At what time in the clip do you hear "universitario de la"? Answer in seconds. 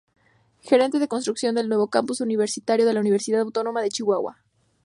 2.21-3.01